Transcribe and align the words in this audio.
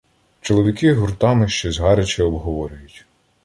Чоловіки 0.41 0.93
гуртами 0.93 1.47
щось 1.47 1.79
гаряче 1.79 2.23
обговорюють. 2.23 3.05